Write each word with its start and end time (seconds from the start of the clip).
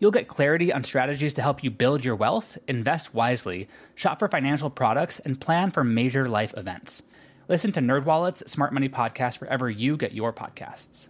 You'll 0.00 0.12
get 0.12 0.28
clarity 0.28 0.72
on 0.72 0.84
strategies 0.84 1.34
to 1.34 1.42
help 1.42 1.64
you 1.64 1.70
build 1.70 2.04
your 2.04 2.14
wealth, 2.14 2.56
invest 2.68 3.14
wisely, 3.14 3.68
shop 3.96 4.20
for 4.20 4.28
financial 4.28 4.70
products, 4.70 5.18
and 5.20 5.40
plan 5.40 5.70
for 5.70 5.82
major 5.82 6.28
life 6.28 6.54
events. 6.56 7.02
Listen 7.48 7.72
to 7.72 7.80
NerdWallet's 7.80 8.50
Smart 8.50 8.72
Money 8.72 8.88
Podcast 8.88 9.40
wherever 9.40 9.68
you 9.68 9.96
get 9.96 10.12
your 10.12 10.32
podcasts. 10.32 11.08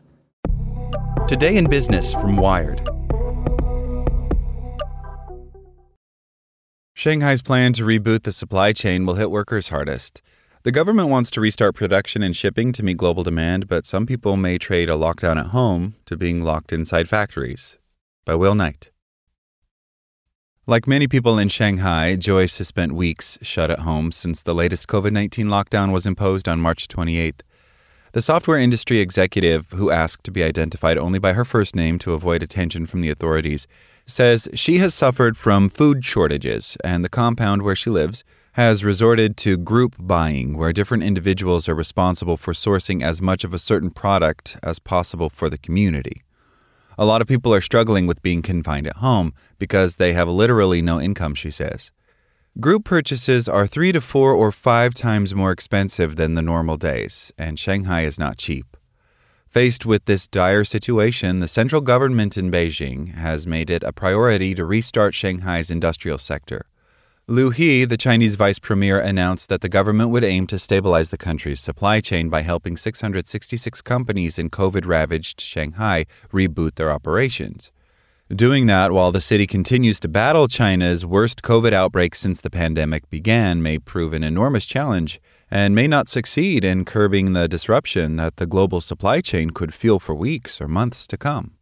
Today 1.28 1.56
in 1.56 1.69
Business 1.69 2.12
from 2.14 2.36
Wired. 2.36 2.81
Shanghai's 6.94 7.42
plan 7.42 7.75
to 7.75 7.84
reboot 7.84 8.22
the 8.22 8.33
supply 8.33 8.72
chain 8.72 9.05
will 9.05 9.14
hit 9.16 9.31
workers 9.31 9.69
hardest. 9.69 10.22
The 10.62 10.72
government 10.72 11.09
wants 11.09 11.31
to 11.33 11.41
restart 11.41 11.77
production 11.77 12.22
and 12.22 12.34
shipping 12.34 12.72
to 12.72 12.83
meet 12.83 12.97
global 12.97 13.22
demand, 13.22 13.69
but 13.69 13.86
some 13.86 14.06
people 14.06 14.36
may 14.36 14.59
trade 14.59 14.89
a 14.89 14.94
lockdown 14.94 15.39
at 15.39 15.48
home 15.48 15.94
to 16.06 16.16
being 16.16 16.42
locked 16.42 16.72
inside 16.72 17.09
factories. 17.09 17.78
By 18.28 18.34
Will 18.34 18.54
Knight. 18.54 18.90
Like 20.66 20.86
many 20.86 21.08
people 21.08 21.38
in 21.38 21.48
Shanghai, 21.48 22.14
Joyce 22.14 22.58
has 22.58 22.68
spent 22.68 22.92
weeks 22.92 23.38
shut 23.40 23.70
at 23.70 23.78
home 23.78 24.12
since 24.12 24.42
the 24.42 24.54
latest 24.54 24.86
COVID 24.86 25.12
19 25.12 25.46
lockdown 25.46 25.92
was 25.92 26.04
imposed 26.04 26.46
on 26.46 26.60
March 26.60 26.88
28th. 26.88 27.40
The 28.12 28.20
software 28.20 28.58
industry 28.58 28.98
executive, 28.98 29.70
who 29.70 29.90
asked 29.90 30.24
to 30.24 30.30
be 30.30 30.44
identified 30.44 30.98
only 30.98 31.18
by 31.18 31.32
her 31.32 31.46
first 31.46 31.74
name 31.74 31.98
to 32.00 32.12
avoid 32.12 32.42
attention 32.42 32.84
from 32.84 33.00
the 33.00 33.08
authorities, 33.08 33.66
says 34.04 34.46
she 34.52 34.76
has 34.76 34.94
suffered 34.94 35.38
from 35.38 35.70
food 35.70 36.04
shortages, 36.04 36.76
and 36.84 37.02
the 37.02 37.08
compound 37.08 37.62
where 37.62 37.74
she 37.74 37.88
lives 37.88 38.24
has 38.52 38.84
resorted 38.84 39.38
to 39.38 39.56
group 39.56 39.96
buying, 39.98 40.58
where 40.58 40.74
different 40.74 41.02
individuals 41.02 41.66
are 41.66 41.74
responsible 41.74 42.36
for 42.36 42.52
sourcing 42.52 43.02
as 43.02 43.22
much 43.22 43.42
of 43.42 43.54
a 43.54 43.58
certain 43.58 43.88
product 43.88 44.58
as 44.62 44.78
possible 44.78 45.30
for 45.30 45.48
the 45.48 45.56
community. 45.56 46.24
A 47.00 47.06
lot 47.06 47.22
of 47.22 47.28
people 47.28 47.54
are 47.54 47.60
struggling 47.60 48.09
with 48.09 48.22
being 48.22 48.42
confined 48.42 48.88
at 48.88 48.97
home 48.97 49.32
because 49.56 49.97
they 49.97 50.14
have 50.14 50.28
literally 50.28 50.82
no 50.82 51.00
income, 51.00 51.36
she 51.36 51.50
says. 51.50 51.92
Group 52.59 52.84
purchases 52.84 53.48
are 53.48 53.69
three 53.69 53.92
to 53.92 54.00
four 54.00 54.32
or 54.32 54.50
five 54.50 54.94
times 54.94 55.32
more 55.32 55.53
expensive 55.53 56.16
than 56.16 56.34
the 56.34 56.42
normal 56.42 56.76
days, 56.76 57.32
and 57.38 57.56
Shanghai 57.56 58.03
is 58.03 58.19
not 58.19 58.36
cheap. 58.36 58.76
Faced 59.48 59.86
with 59.86 60.06
this 60.06 60.26
dire 60.26 60.64
situation, 60.64 61.38
the 61.38 61.47
central 61.47 61.81
government 61.81 62.36
in 62.36 62.50
Beijing 62.50 63.15
has 63.15 63.47
made 63.47 63.70
it 63.70 63.84
a 63.84 63.92
priority 63.92 64.53
to 64.56 64.65
restart 64.65 65.15
Shanghai's 65.15 65.70
industrial 65.70 66.19
sector. 66.19 66.66
Liu 67.31 67.50
He, 67.50 67.84
the 67.84 67.99
Chinese 67.99 68.37
vice 68.37 68.59
premier, 68.59 68.99
announced 68.99 69.50
that 69.50 69.61
the 69.61 69.69
government 69.69 70.09
would 70.09 70.25
aim 70.25 70.47
to 70.47 70.59
stabilize 70.59 71.11
the 71.11 71.19
country's 71.19 71.61
supply 71.61 72.00
chain 72.00 72.31
by 72.31 72.41
helping 72.41 72.75
666 72.75 73.83
companies 73.83 74.39
in 74.39 74.49
COVID 74.49 74.87
ravaged 74.87 75.39
Shanghai 75.39 76.06
reboot 76.33 76.77
their 76.77 76.91
operations. 76.91 77.71
Doing 78.34 78.65
that 78.69 78.93
while 78.93 79.12
the 79.12 79.21
city 79.21 79.47
continues 79.47 80.00
to 80.00 80.09
battle 80.09 80.49
China's 80.49 81.05
worst 81.05 81.43
COVID 81.43 81.75
outbreak 81.75 82.15
since 82.15 82.41
the 82.41 82.49
pandemic 82.49 83.11
began 83.11 83.62
may 83.62 83.78
prove 83.78 84.15
an 84.15 84.25
enormous 84.25 84.65
challenge 84.65 85.21
and 85.50 85.75
may 85.75 85.87
not 85.87 86.09
succeed 86.09 86.65
in 86.65 86.87
curbing 86.87 87.34
the 87.34 87.47
disruption 87.47 88.16
that 88.16 88.37
the 88.37 88.47
global 88.47 88.81
supply 88.81 89.21
chain 89.21 89.50
could 89.50 89.75
feel 89.75 89.99
for 89.99 90.15
weeks 90.15 90.62
or 90.62 90.66
months 90.66 91.06
to 91.06 91.19
come. 91.19 91.57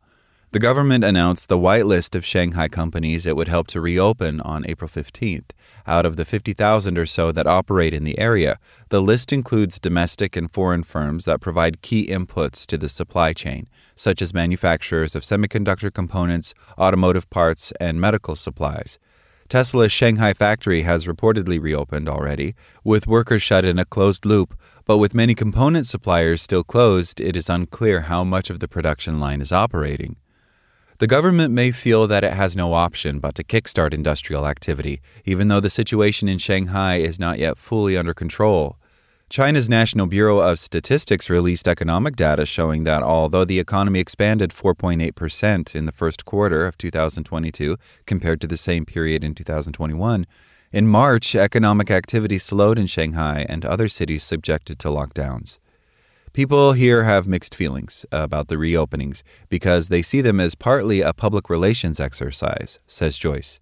The 0.56 0.60
government 0.60 1.04
announced 1.04 1.50
the 1.50 1.58
whitelist 1.58 2.14
of 2.14 2.24
Shanghai 2.24 2.68
companies 2.68 3.26
it 3.26 3.36
would 3.36 3.46
help 3.46 3.66
to 3.66 3.80
reopen 3.82 4.40
on 4.40 4.64
April 4.66 4.88
15th. 4.88 5.50
Out 5.86 6.06
of 6.06 6.16
the 6.16 6.24
50,000 6.24 6.96
or 6.96 7.04
so 7.04 7.30
that 7.30 7.46
operate 7.46 7.92
in 7.92 8.04
the 8.04 8.18
area, 8.18 8.58
the 8.88 9.02
list 9.02 9.34
includes 9.34 9.78
domestic 9.78 10.34
and 10.34 10.50
foreign 10.50 10.82
firms 10.82 11.26
that 11.26 11.42
provide 11.42 11.82
key 11.82 12.06
inputs 12.06 12.64
to 12.68 12.78
the 12.78 12.88
supply 12.88 13.34
chain, 13.34 13.68
such 13.96 14.22
as 14.22 14.32
manufacturers 14.32 15.14
of 15.14 15.24
semiconductor 15.24 15.92
components, 15.92 16.54
automotive 16.78 17.28
parts, 17.28 17.70
and 17.78 18.00
medical 18.00 18.34
supplies. 18.34 18.98
Tesla's 19.50 19.92
Shanghai 19.92 20.32
factory 20.32 20.84
has 20.84 21.04
reportedly 21.04 21.60
reopened 21.60 22.08
already, 22.08 22.54
with 22.82 23.06
workers 23.06 23.42
shut 23.42 23.66
in 23.66 23.78
a 23.78 23.84
closed 23.84 24.24
loop, 24.24 24.58
but 24.86 24.96
with 24.96 25.12
many 25.12 25.34
component 25.34 25.86
suppliers 25.86 26.40
still 26.40 26.64
closed, 26.64 27.20
it 27.20 27.36
is 27.36 27.50
unclear 27.50 28.00
how 28.12 28.24
much 28.24 28.48
of 28.48 28.60
the 28.60 28.68
production 28.68 29.20
line 29.20 29.42
is 29.42 29.52
operating. 29.52 30.16
The 30.98 31.06
government 31.06 31.52
may 31.52 31.72
feel 31.72 32.06
that 32.06 32.24
it 32.24 32.32
has 32.32 32.56
no 32.56 32.72
option 32.72 33.18
but 33.18 33.34
to 33.34 33.44
kickstart 33.44 33.92
industrial 33.92 34.46
activity, 34.46 35.02
even 35.26 35.48
though 35.48 35.60
the 35.60 35.68
situation 35.68 36.26
in 36.26 36.38
Shanghai 36.38 36.96
is 36.96 37.20
not 37.20 37.38
yet 37.38 37.58
fully 37.58 37.98
under 37.98 38.14
control. 38.14 38.78
China's 39.28 39.68
National 39.68 40.06
Bureau 40.06 40.38
of 40.38 40.58
Statistics 40.58 41.28
released 41.28 41.68
economic 41.68 42.16
data 42.16 42.46
showing 42.46 42.84
that 42.84 43.02
although 43.02 43.44
the 43.44 43.58
economy 43.58 44.00
expanded 44.00 44.52
4.8% 44.52 45.74
in 45.74 45.84
the 45.84 45.92
first 45.92 46.24
quarter 46.24 46.64
of 46.64 46.78
2022 46.78 47.76
compared 48.06 48.40
to 48.40 48.46
the 48.46 48.56
same 48.56 48.86
period 48.86 49.22
in 49.22 49.34
2021, 49.34 50.26
in 50.72 50.86
March, 50.86 51.34
economic 51.34 51.90
activity 51.90 52.38
slowed 52.38 52.78
in 52.78 52.86
Shanghai 52.86 53.44
and 53.48 53.66
other 53.66 53.88
cities 53.88 54.22
subjected 54.22 54.78
to 54.78 54.88
lockdowns. 54.88 55.58
People 56.36 56.74
here 56.74 57.04
have 57.04 57.26
mixed 57.26 57.54
feelings 57.54 58.04
about 58.12 58.48
the 58.48 58.56
reopenings 58.56 59.22
because 59.48 59.88
they 59.88 60.02
see 60.02 60.20
them 60.20 60.38
as 60.38 60.54
partly 60.54 61.00
a 61.00 61.14
public 61.14 61.48
relations 61.48 61.98
exercise, 61.98 62.78
says 62.86 63.16
Joyce. 63.16 63.58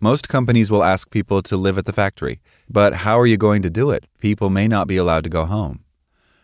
Most 0.00 0.28
companies 0.28 0.70
will 0.70 0.84
ask 0.84 1.10
people 1.10 1.40
to 1.40 1.56
live 1.56 1.78
at 1.78 1.86
the 1.86 1.94
factory, 1.94 2.42
but 2.68 2.92
how 2.92 3.18
are 3.18 3.26
you 3.26 3.38
going 3.38 3.62
to 3.62 3.70
do 3.70 3.90
it? 3.90 4.04
People 4.18 4.50
may 4.50 4.68
not 4.68 4.86
be 4.86 4.98
allowed 4.98 5.24
to 5.24 5.30
go 5.30 5.46
home. 5.46 5.82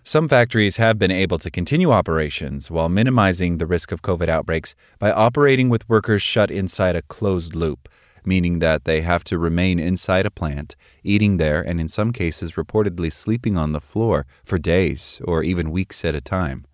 Some 0.02 0.30
factories 0.30 0.78
have 0.78 0.98
been 0.98 1.10
able 1.10 1.36
to 1.36 1.50
continue 1.50 1.92
operations 1.92 2.70
while 2.70 2.88
minimizing 2.88 3.58
the 3.58 3.66
risk 3.66 3.92
of 3.92 4.00
COVID 4.00 4.30
outbreaks 4.30 4.74
by 4.98 5.12
operating 5.12 5.68
with 5.68 5.86
workers 5.90 6.22
shut 6.22 6.50
inside 6.50 6.96
a 6.96 7.02
closed 7.02 7.54
loop, 7.54 7.86
meaning 8.26 8.58
that 8.58 8.84
they 8.84 9.00
have 9.00 9.24
to 9.24 9.38
remain 9.38 9.78
inside 9.78 10.26
a 10.26 10.30
plant, 10.30 10.76
eating 11.02 11.36
there, 11.36 11.62
and 11.62 11.80
in 11.80 11.88
some 11.88 12.12
cases 12.12 12.52
reportedly 12.52 13.12
sleeping 13.12 13.56
on 13.56 13.72
the 13.72 13.80
floor 13.80 14.26
for 14.44 14.58
days 14.58 15.20
or 15.24 15.42
even 15.42 15.70
weeks 15.70 16.04
at 16.04 16.14
a 16.14 16.20
time. 16.20 16.66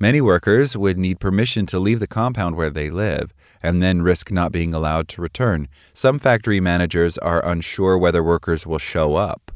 Many 0.00 0.20
workers 0.20 0.76
would 0.76 0.96
need 0.96 1.18
permission 1.18 1.66
to 1.66 1.80
leave 1.80 1.98
the 1.98 2.06
compound 2.06 2.54
where 2.54 2.70
they 2.70 2.88
live 2.88 3.34
and 3.60 3.82
then 3.82 4.02
risk 4.02 4.30
not 4.30 4.52
being 4.52 4.72
allowed 4.72 5.08
to 5.08 5.20
return. 5.20 5.66
Some 5.92 6.20
factory 6.20 6.60
managers 6.60 7.18
are 7.18 7.44
unsure 7.44 7.98
whether 7.98 8.22
workers 8.22 8.64
will 8.64 8.78
show 8.78 9.16
up 9.16 9.50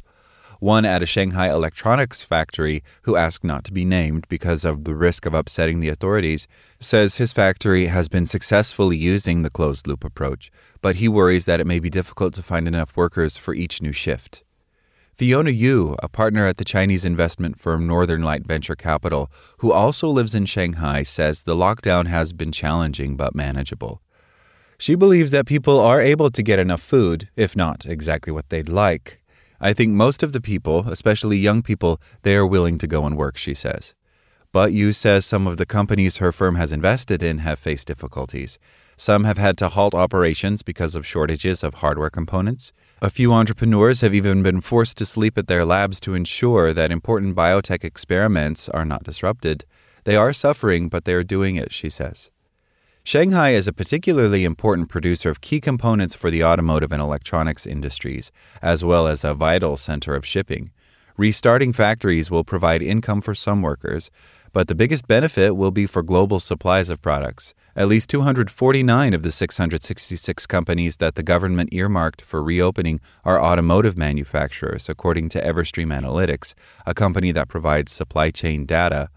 one 0.63 0.85
at 0.85 1.03
a 1.03 1.07
Shanghai 1.07 1.51
electronics 1.51 2.23
factory 2.23 2.85
who 3.03 3.17
asked 3.17 3.43
not 3.43 3.65
to 3.65 3.73
be 3.73 3.85
named 3.85 4.25
because 4.29 4.65
of 4.65 4.85
the 4.85 4.95
risk 4.95 5.27
of 5.27 5.35
upsetting 5.35 5.81
the 5.81 5.89
authorities, 5.89 6.47
says 6.79 7.17
his 7.17 7.33
factory 7.33 7.87
has 7.87 8.09
been 8.09 8.25
successfully 8.25 8.97
using 8.97 9.43
the 9.43 9.51
closed 9.51 9.89
loop 9.89 10.05
approach, 10.05 10.53
but 10.81 10.97
he 10.97 11.09
worries 11.09 11.47
that 11.47 11.59
it 11.59 11.67
may 11.67 11.81
be 11.81 11.91
difficult 11.91 12.33
to 12.35 12.43
find 12.43 12.69
enough 12.69 12.97
workers 12.97 13.37
for 13.37 13.55
each 13.55 13.83
new 13.83 13.93
shift. 13.93 14.45
Fiona 15.19 15.51
Yu, 15.51 15.97
a 16.03 16.09
partner 16.09 16.47
at 16.47 16.57
the 16.57 16.65
Chinese 16.65 17.05
investment 17.05 17.61
firm 17.61 17.87
Northern 17.87 18.23
Light 18.23 18.47
Venture 18.47 18.77
Capital, 18.77 19.31
who 19.59 19.73
also 19.73 20.09
lives 20.09 20.35
in 20.35 20.47
Shanghai, 20.47 21.03
says 21.03 21.43
the 21.43 21.57
lockdown 21.57 22.07
has 22.07 22.33
been 22.33 22.53
challenging 22.53 23.17
but 23.17 23.35
manageable. 23.35 24.01
She 24.79 24.95
believes 24.95 25.31
that 25.31 25.47
people 25.47 25.79
are 25.79 26.01
able 26.01 26.31
to 26.31 26.43
get 26.43 26.59
enough 26.59 26.83
food, 26.83 27.29
if 27.37 27.55
not 27.55 27.87
exactly 27.87 28.33
what 28.33 28.49
they'd 28.49 28.69
like, 28.69 29.22
I 29.65 29.73
think 29.73 29.93
most 29.93 30.25
of 30.25 30.33
the 30.33 30.41
people, 30.41 30.89
especially 30.89 31.39
young 31.39 31.63
people, 31.63 32.01
they 32.23 32.35
are 32.35 32.45
willing 32.45 32.79
to 32.79 32.89
go 32.89 33.07
and 33.07 33.17
work, 33.17 33.37
she 33.37 33.55
says. 33.55 33.95
But 34.51 34.73
Yu 34.73 34.93
says 34.93 35.25
some 35.25 35.47
of 35.47 35.57
the 35.57 35.65
companies 35.65 36.17
her 36.17 36.33
firm 36.33 36.57
has 36.57 36.73
invested 36.73 37.23
in 37.23 37.39
have 37.39 37.61
faced 37.61 37.87
difficulties. 37.87 38.59
Some 38.97 39.23
have 39.23 39.39
had 39.39 39.57
to 39.59 39.69
halt 39.69 39.95
operations 39.95 40.63
because 40.63 40.97
of 40.97 41.07
shortages 41.07 41.63
of 41.63 41.75
hardware 41.75 42.11
components. 42.11 42.73
A 43.01 43.09
few 43.09 43.33
entrepreneurs 43.33 44.01
have 44.01 44.15
even 44.15 44.43
been 44.43 44.61
forced 44.61 44.99
to 44.99 45.07
sleep 45.07 45.39
at 45.39 45.47
their 45.47 45.65
labs 45.65 46.01
to 46.01 46.15
ensure 46.15 46.73
that 46.73 46.91
important 46.91 47.37
biotech 47.37 47.85
experiments 47.85 48.69
are 48.69 48.85
not 48.85 49.05
disrupted. 49.05 49.65
They 50.03 50.17
are 50.17 50.33
suffering, 50.33 50.89
but 50.89 51.05
they 51.05 51.15
are 51.15 51.25
doing 51.25 51.55
it, 51.55 51.73
she 51.73 51.89
says. 51.89 52.33
Shanghai 53.05 53.51
is 53.51 53.67
a 53.67 53.73
particularly 53.73 54.45
important 54.45 54.89
producer 54.89 55.29
of 55.29 55.41
key 55.41 55.61
components 55.61 56.15
for 56.15 56.31
the 56.31 56.45
automotive 56.45 56.93
and 56.93 57.03
electronics 57.03 57.67
industries, 57.67 58.31
as 58.63 58.85
well 58.85 59.09
as 59.09 59.25
a 59.25 59.35
vital 59.35 59.77
center 59.77 60.15
of 60.15 60.25
shipping. 60.25 60.71
Restarting 61.17 61.73
factories 61.73 62.31
will 62.31 62.45
provide 62.45 62.81
income 62.81 63.21
for 63.21 63.35
some 63.35 63.61
workers, 63.61 64.09
but 64.53 64.69
the 64.69 64.77
biggest 64.77 65.09
benefit 65.09 65.57
will 65.57 65.73
be 65.73 65.85
for 65.85 66.05
global 66.05 66.39
supplies 66.39 66.89
of 66.89 67.03
products. 67.03 67.55
At 67.75 67.89
least 67.89 68.09
249 68.11 69.15
of 69.15 69.25
the 69.25 69.33
666 69.33 70.47
companies 70.47 70.99
that 70.99 71.17
the 71.17 71.25
government 71.25 71.71
earmarked 71.73 72.23
for 72.23 72.41
reopening 72.41 73.01
are 73.25 73.43
automotive 73.43 73.99
manufacturers, 73.99 74.89
according 74.89 75.29
to 75.31 75.43
Everstream 75.43 75.89
Analytics, 75.89 76.55
a 76.87 76.95
company 76.95 77.33
that 77.33 77.49
provides 77.49 77.91
supply 77.91 78.31
chain 78.31 78.65
data. 78.65 79.09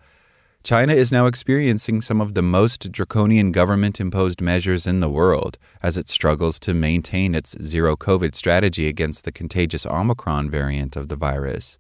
China 0.66 0.96
is 0.96 1.12
now 1.12 1.28
experiencing 1.28 2.02
some 2.02 2.20
of 2.20 2.34
the 2.34 2.42
most 2.42 2.92
draconian 2.92 3.52
government 3.52 4.02
imposed 4.02 4.42
measures 4.42 4.88
in 4.88 5.00
the 5.00 5.12
world 5.12 5.60
as 5.84 5.96
it 5.96 6.10
struggles 6.10 6.60
to 6.60 6.74
maintain 6.74 7.36
its 7.36 7.56
zero 7.62 7.96
COVID 7.96 8.34
strategy 8.34 8.88
against 8.88 9.26
the 9.26 9.32
contagious 9.32 9.86
Omicron 9.86 10.50
variant 10.50 10.96
of 10.96 11.08
the 11.08 11.16
virus. 11.16 11.78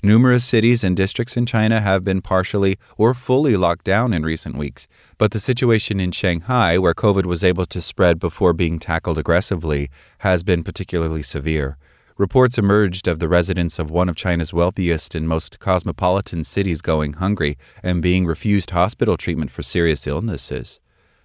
Numerous 0.00 0.44
cities 0.44 0.84
and 0.84 0.96
districts 0.96 1.36
in 1.36 1.44
China 1.44 1.80
have 1.80 2.04
been 2.04 2.22
partially 2.22 2.78
or 2.96 3.14
fully 3.14 3.56
locked 3.56 3.84
down 3.84 4.12
in 4.12 4.22
recent 4.22 4.56
weeks, 4.56 4.86
but 5.18 5.32
the 5.32 5.40
situation 5.40 5.98
in 5.98 6.12
Shanghai, 6.12 6.78
where 6.78 6.94
COVID 6.94 7.26
was 7.26 7.42
able 7.42 7.66
to 7.66 7.80
spread 7.80 8.20
before 8.20 8.52
being 8.52 8.78
tackled 8.78 9.18
aggressively, 9.18 9.90
has 10.18 10.44
been 10.44 10.62
particularly 10.62 11.24
severe. 11.24 11.76
Reports 12.16 12.58
emerged 12.58 13.08
of 13.08 13.18
the 13.18 13.28
residents 13.28 13.80
of 13.80 13.90
one 13.90 14.08
of 14.08 14.14
China's 14.14 14.52
wealthiest 14.52 15.16
and 15.16 15.26
most 15.26 15.58
cosmopolitan 15.58 16.44
cities 16.44 16.80
going 16.80 17.14
hungry 17.14 17.58
and 17.82 18.00
being 18.00 18.24
refused 18.24 18.70
hospital 18.70 19.16
treatment 19.16 19.50
for 19.50 19.62
serious 19.62 20.06
illnesses. 20.06 20.78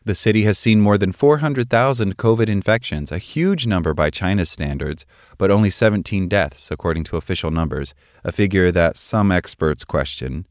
The 0.04 0.16
city 0.16 0.46
has 0.46 0.58
seen 0.58 0.82
more 0.82 0.98
than 0.98 1.12
400,000 1.12 2.18
COVID 2.18 2.50
infections, 2.50 3.12
a 3.12 3.20
huge 3.20 3.68
number 3.68 3.94
by 3.94 4.10
China's 4.10 4.50
standards, 4.50 5.06
but 5.38 5.52
only 5.52 5.70
17 5.70 6.28
deaths, 6.28 6.72
according 6.72 7.04
to 7.04 7.18
official 7.18 7.52
numbers, 7.52 7.94
a 8.24 8.32
figure 8.32 8.72
that 8.72 8.98
some 8.98 9.32
experts 9.32 9.86
question. 9.86 10.48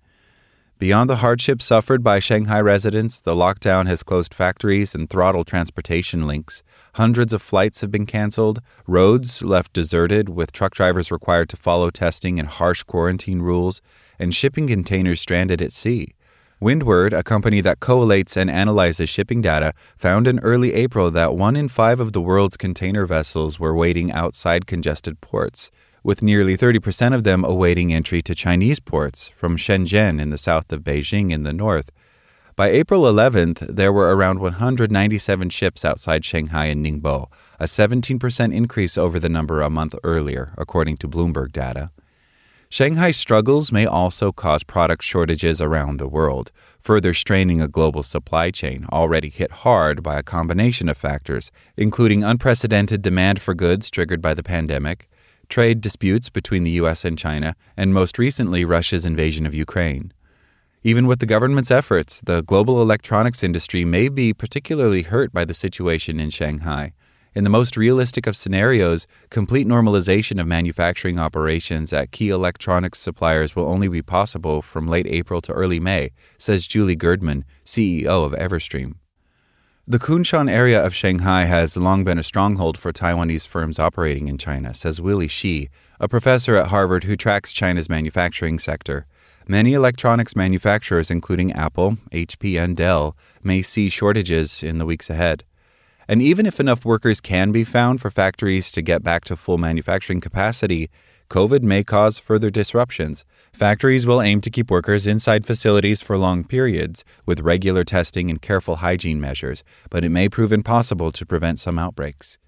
Beyond 0.79 1.11
the 1.11 1.17
hardship 1.17 1.61
suffered 1.61 2.05
by 2.05 2.21
Shanghai 2.21 2.61
residents, 2.61 3.19
the 3.19 3.35
lockdown 3.35 3.89
has 3.89 4.05
closed 4.05 4.33
factories 4.33 4.95
and 4.95 5.11
throttled 5.11 5.49
transportation 5.49 6.25
links. 6.25 6.63
Hundreds 6.93 7.33
of 7.33 7.43
flights 7.43 7.81
have 7.81 7.91
been 7.91 8.07
canceled, 8.07 8.61
roads 8.87 9.43
left 9.43 9.73
deserted 9.73 10.29
with 10.29 10.53
truck 10.53 10.75
drivers 10.75 11.11
required 11.11 11.49
to 11.49 11.57
follow 11.57 11.91
testing 11.91 12.39
and 12.39 12.49
harsh 12.49 12.85
quarantine 12.85 13.43
rules, 13.43 13.83
and 14.21 14.37
shipping 14.37 14.69
containers 14.69 15.21
stranded 15.21 15.61
at 15.61 15.73
sea. 15.73 16.15
Windward, 16.61 17.13
a 17.13 17.25
company 17.25 17.61
that 17.61 17.81
collates 17.81 18.37
and 18.37 18.49
analyzes 18.49 19.09
shipping 19.09 19.43
data, 19.43 19.73
found 19.97 20.29
in 20.29 20.39
early 20.41 20.75
April 20.75 21.11
that 21.11 21.35
one 21.35 21.57
in 21.57 21.69
five 21.69 21.99
of 21.99 22.13
the 22.13 22.21
world's 22.21 22.57
container 22.57 23.05
vessels 23.05 23.59
were 23.59 23.75
waiting 23.75 24.13
outside 24.13 24.69
congested 24.69 25.21
ports, 25.21 25.73
with 26.03 26.23
nearly 26.23 26.57
30% 26.57 27.15
of 27.15 27.25
them 27.25 27.45
awaiting 27.45 27.93
entry 27.93 28.23
to 28.23 28.35
Chinese 28.35 28.81
ports, 28.81 29.29
from 29.37 29.57
Shenzhen 29.57 30.21
in 30.21 30.31
the 30.31 30.39
south 30.39 30.73
of 30.73 30.83
Beijing 30.83 31.31
in 31.31 31.43
the 31.43 31.53
north. 31.53 31.91
By 32.57 32.71
April 32.71 33.03
11th, 33.03 33.61
there 33.69 33.93
were 33.93 34.15
around 34.17 34.41
197 34.41 35.51
ships 35.51 35.85
outside 35.85 36.25
Shanghai 36.25 36.67
and 36.67 36.85
Ningbo, 36.85 37.29
a 37.61 37.65
17% 37.67 38.53
increase 38.53 38.99
over 38.99 39.21
the 39.21 39.29
number 39.29 39.63
a 39.63 39.71
month 39.71 39.95
earlier, 40.03 40.53
according 40.59 40.97
to 40.97 41.09
Bloomberg 41.09 41.53
data. 41.53 41.93
Shanghai 42.71 43.13
struggles 43.13 43.73
may 43.73 43.87
also 43.87 44.31
cause 44.31 44.63
product 44.63 45.03
shortages 45.03 45.61
around 45.61 45.97
the 45.97 46.09
world, 46.09 46.53
further 46.83 47.15
straining 47.15 47.63
a 47.63 47.69
global 47.69 48.03
supply 48.03 48.51
chain 48.51 48.87
already 48.93 49.31
hit 49.31 49.51
hard 49.63 50.03
by 50.03 50.19
a 50.19 50.23
combination 50.23 50.89
of 50.91 50.99
factors, 50.99 51.51
including 51.79 52.23
unprecedented 52.23 53.01
demand 53.01 53.41
for 53.41 53.55
goods 53.55 53.89
triggered 53.91 54.21
by 54.21 54.35
the 54.35 54.43
pandemic, 54.43 55.09
trade 55.49 55.81
disputes 55.81 56.29
between 56.29 56.65
the 56.65 56.73
US 56.83 57.05
and 57.05 57.19
China, 57.19 57.57
and 57.77 57.95
most 57.95 58.19
recently, 58.19 58.65
Russia's 58.65 59.07
invasion 59.07 59.47
of 59.47 59.55
Ukraine. 59.55 60.13
Even 60.85 61.07
with 61.07 61.19
the 61.19 61.27
government's 61.27 61.71
efforts, 61.71 62.21
the 62.21 62.43
global 62.43 62.81
electronics 62.81 63.43
industry 63.43 63.85
may 63.85 64.09
be 64.09 64.33
particularly 64.33 65.03
hurt 65.03 65.33
by 65.33 65.45
the 65.45 65.55
situation 65.55 66.21
in 66.21 66.31
Shanghai. 66.31 66.93
In 67.35 67.45
the 67.45 67.51
most 67.51 67.77
realistic 67.77 68.27
of 68.27 68.37
scenarios, 68.37 69.07
complete 69.31 69.67
normalization 69.67 70.41
of 70.41 70.47
manufacturing 70.47 71.19
operations 71.19 71.93
at 71.93 72.11
key 72.11 72.31
electronics 72.31 72.99
suppliers 72.99 73.55
will 73.55 73.67
only 73.67 73.89
be 73.89 74.03
possible 74.03 74.63
from 74.63 74.89
late 74.89 75.07
April 75.07 75.41
to 75.43 75.53
early 75.53 75.79
May, 75.79 76.11
says 76.39 76.67
Julie 76.67 76.97
Gerdeman, 76.97 77.45
CEO 77.65 78.25
of 78.25 78.33
Everstream. 78.33 78.95
The 79.91 79.99
Kunshan 79.99 80.51
area 80.51 80.85
of 80.85 80.95
Shanghai 80.95 81.45
has 81.45 81.75
long 81.75 82.05
been 82.05 82.19
a 82.19 82.23
stronghold 82.23 82.77
for 82.77 82.93
Taiwanese 82.93 83.49
firms 83.49 83.79
operating 83.79 84.29
in 84.29 84.37
China, 84.37 84.75
says 84.75 85.01
Willy 85.01 85.29
Shih, 85.29 85.71
a 85.99 86.07
professor 86.07 86.57
at 86.57 86.67
Harvard 86.67 87.05
who 87.05 87.17
tracks 87.17 87.55
China's 87.55 87.89
manufacturing 87.89 88.59
sector. 88.59 89.07
Many 89.47 89.73
electronics 89.73 90.37
manufacturers, 90.37 91.11
including 91.11 91.53
Apple, 91.53 91.97
HP, 92.13 92.63
and 92.63 92.77
Dell, 92.77 93.17
may 93.43 93.63
see 93.63 93.89
shortages 93.89 94.63
in 94.63 94.77
the 94.77 94.85
weeks 94.85 95.09
ahead. 95.09 95.45
And 96.07 96.21
even 96.21 96.45
if 96.45 96.61
enough 96.61 96.85
workers 96.85 97.23
can 97.23 97.51
be 97.51 97.65
found 97.65 98.03
for 98.03 98.11
factories 98.11 98.71
to 98.73 98.83
get 98.83 99.03
back 99.03 99.25
to 99.25 99.37
full 99.37 99.57
manufacturing 99.57 100.21
capacity, 100.21 100.91
COVID 101.31 101.63
may 101.63 101.85
cause 101.85 102.19
further 102.19 102.49
disruptions. 102.49 103.27
Factories 103.53 104.07
will 104.07 104.23
aim 104.23 104.41
to 104.41 104.51
keep 104.51 104.71
workers 104.71 105.07
inside 105.07 105.45
facilities 105.45 106.01
for 106.01 106.17
long 106.17 106.43
periods 106.43 107.05
with 107.27 107.41
regular 107.41 107.85
testing 107.85 108.31
and 108.31 108.41
careful 108.41 108.77
hygiene 108.77 109.21
measures, 109.21 109.63
but 109.91 110.05
it 110.05 110.09
may 110.09 110.31
prove 110.31 110.53
impossible 110.53 111.13
to 111.13 111.27
prevent 111.27 111.61
some 111.61 111.79
outbreaks. 111.79 112.39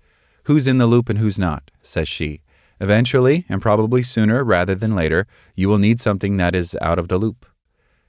Who's 0.44 0.66
in 0.66 0.78
the 0.78 0.86
loop 0.86 1.10
and 1.10 1.18
who's 1.18 1.38
not, 1.38 1.70
says 1.82 2.08
Shih. 2.08 2.40
Eventually, 2.80 3.44
and 3.50 3.60
probably 3.60 4.02
sooner 4.02 4.42
rather 4.42 4.74
than 4.74 4.96
later, 4.96 5.26
you 5.54 5.68
will 5.68 5.78
need 5.78 6.00
something 6.00 6.38
that 6.38 6.54
is 6.54 6.74
out 6.80 6.98
of 6.98 7.08
the 7.08 7.18
loop. 7.18 7.44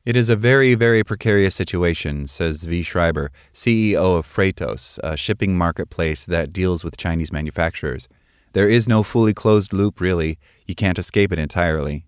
It 0.05 0.15
is 0.15 0.29
a 0.29 0.37
very, 0.37 0.73
very 0.73 1.03
precarious 1.03 1.53
situation, 1.53 2.25
says 2.27 2.65
Zvi 2.65 2.83
Schreiber, 2.83 3.29
CEO 3.53 4.17
of 4.17 4.25
Freightos, 4.25 4.97
a 5.03 5.17
shipping 5.17 5.57
marketplace 5.57 6.23
that 6.25 6.53
deals 6.53 6.85
with 6.85 6.97
Chinese 6.97 7.33
manufacturers. 7.33 8.07
There 8.53 8.69
is 8.69 8.87
no 8.87 9.03
fully 9.03 9.33
closed 9.33 9.73
loop, 9.73 10.01
really. 10.01 10.37
You 10.65 10.75
can't 10.75 10.99
escape 10.99 11.31
it 11.31 11.39
entirely. 11.39 12.05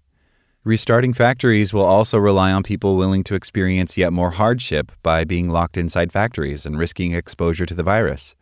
Restarting 0.65 1.13
factories 1.13 1.73
will 1.73 1.83
also 1.83 2.17
rely 2.17 2.53
on 2.53 2.63
people 2.63 2.95
willing 2.95 3.23
to 3.25 3.35
experience 3.35 3.97
yet 3.97 4.13
more 4.13 4.31
hardship 4.31 4.93
by 5.03 5.25
being 5.25 5.49
locked 5.49 5.75
inside 5.75 6.13
factories 6.13 6.65
and 6.65 6.79
risking 6.79 7.13
exposure 7.13 7.65
to 7.65 7.75
the 7.75 7.83
virus. 7.83 8.33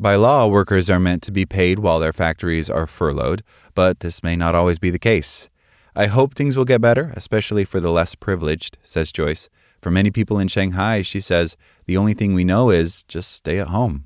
By 0.00 0.14
law, 0.14 0.46
workers 0.46 0.88
are 0.88 0.98
meant 0.98 1.22
to 1.24 1.32
be 1.32 1.44
paid 1.44 1.78
while 1.78 1.98
their 1.98 2.14
factories 2.14 2.70
are 2.70 2.86
furloughed, 2.86 3.42
but 3.74 4.00
this 4.00 4.22
may 4.22 4.36
not 4.36 4.54
always 4.54 4.78
be 4.78 4.88
the 4.88 4.98
case. 4.98 5.50
I 5.94 6.06
hope 6.06 6.34
things 6.34 6.56
will 6.56 6.64
get 6.64 6.80
better, 6.80 7.12
especially 7.14 7.66
for 7.66 7.78
the 7.78 7.90
less 7.90 8.14
privileged, 8.14 8.78
says 8.82 9.12
Joyce. 9.12 9.50
For 9.82 9.90
many 9.90 10.10
people 10.10 10.38
in 10.38 10.48
Shanghai, 10.48 11.02
she 11.02 11.20
says, 11.20 11.58
the 11.84 11.98
only 11.98 12.14
thing 12.14 12.32
we 12.32 12.42
know 12.42 12.70
is 12.70 13.02
just 13.04 13.32
stay 13.32 13.58
at 13.58 13.68
home. 13.68 14.05